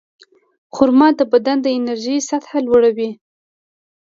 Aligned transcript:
خرما 0.75 1.07
د 1.19 1.21
بدن 1.31 1.57
د 1.63 1.67
انرژۍ 1.77 2.17
سطحه 2.29 2.59
لوړوي. 2.67 3.11